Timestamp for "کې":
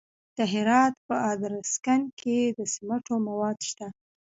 2.19-2.37